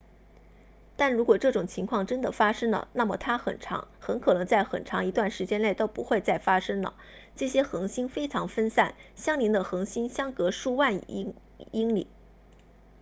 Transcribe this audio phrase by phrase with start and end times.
[0.97, 3.59] 但如果这种情况真的发生了那么它很
[4.19, 6.95] 可能在很长一段时间内都不会再发生了
[7.35, 11.35] 这些恒星非常分散相邻的恒星相隔数万亿
[11.71, 12.07] 英里